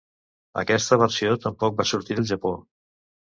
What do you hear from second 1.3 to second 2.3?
tampoc va sortir del